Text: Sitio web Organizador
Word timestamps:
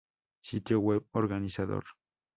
Sitio 0.41 0.79
web 0.79 1.03
Organizador 1.11 1.85